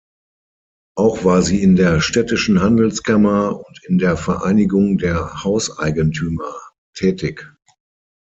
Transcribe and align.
Auch 0.97 1.25
war 1.25 1.43
sie 1.43 1.61
in 1.61 1.75
der 1.75 2.01
städtischen 2.01 2.59
Handelskammer 2.63 3.55
und 3.67 3.83
in 3.85 3.99
der 3.99 4.17
Vereinigung 4.17 4.97
der 4.97 5.43
Hauseigentümer 5.43 6.55
tätig. 6.95 7.47